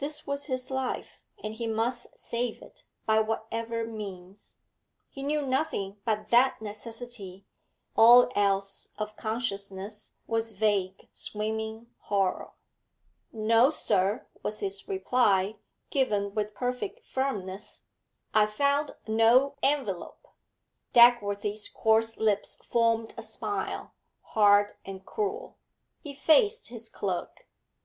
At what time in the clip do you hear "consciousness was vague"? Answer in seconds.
9.14-11.08